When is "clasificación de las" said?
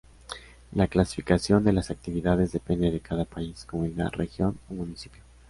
0.87-1.91